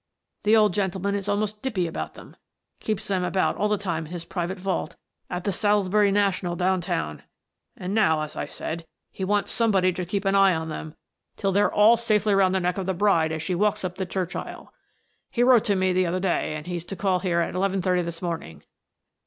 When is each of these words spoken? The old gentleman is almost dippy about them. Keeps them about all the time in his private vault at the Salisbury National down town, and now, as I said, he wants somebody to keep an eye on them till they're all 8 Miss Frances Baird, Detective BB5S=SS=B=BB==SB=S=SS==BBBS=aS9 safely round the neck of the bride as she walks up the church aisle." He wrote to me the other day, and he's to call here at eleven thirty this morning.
The 0.45 0.57
old 0.57 0.73
gentleman 0.73 1.13
is 1.13 1.29
almost 1.29 1.61
dippy 1.61 1.85
about 1.85 2.15
them. 2.15 2.35
Keeps 2.79 3.07
them 3.07 3.23
about 3.23 3.55
all 3.55 3.67
the 3.69 3.77
time 3.77 4.07
in 4.07 4.11
his 4.11 4.25
private 4.25 4.57
vault 4.57 4.95
at 5.29 5.43
the 5.43 5.51
Salisbury 5.51 6.11
National 6.11 6.55
down 6.55 6.81
town, 6.81 7.21
and 7.77 7.93
now, 7.93 8.21
as 8.21 8.35
I 8.35 8.47
said, 8.47 8.87
he 9.11 9.23
wants 9.23 9.51
somebody 9.51 9.93
to 9.93 10.03
keep 10.03 10.25
an 10.25 10.33
eye 10.33 10.55
on 10.55 10.69
them 10.69 10.95
till 11.35 11.51
they're 11.51 11.71
all 11.71 11.91
8 11.93 11.93
Miss 11.93 12.07
Frances 12.07 12.07
Baird, 12.07 12.23
Detective 12.23 12.31
BB5S=SS=B=BB==SB=S=SS==BBBS=aS9 12.31 12.33
safely 12.33 12.35
round 12.35 12.55
the 12.55 12.59
neck 12.61 12.77
of 12.79 12.85
the 12.87 12.93
bride 12.95 13.31
as 13.31 13.41
she 13.43 13.53
walks 13.55 13.85
up 13.85 13.95
the 13.95 14.05
church 14.07 14.35
aisle." 14.35 14.73
He 15.29 15.43
wrote 15.43 15.63
to 15.65 15.75
me 15.75 15.93
the 15.93 16.07
other 16.07 16.19
day, 16.19 16.55
and 16.55 16.65
he's 16.65 16.85
to 16.85 16.95
call 16.95 17.19
here 17.19 17.39
at 17.41 17.53
eleven 17.53 17.81
thirty 17.83 18.01
this 18.01 18.21
morning. 18.23 18.63